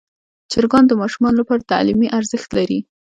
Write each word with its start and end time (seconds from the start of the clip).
چرګان 0.51 0.83
د 0.87 0.91
ماشومانو 1.01 1.39
لپاره 1.41 1.67
تعلیمي 1.71 2.07
ارزښت 2.17 2.49
لري. 2.57 2.79